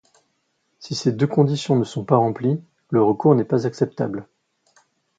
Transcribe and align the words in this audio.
Si 0.79 0.95
ces 0.95 1.11
deux 1.11 1.27
conditions 1.27 1.75
ne 1.75 1.83
sont 1.83 2.03
pas 2.05 2.15
remplies, 2.15 2.59
le 2.89 3.03
recours 3.03 3.35
n'est 3.35 3.43
pas 3.45 3.67
acceptable. 3.67 4.27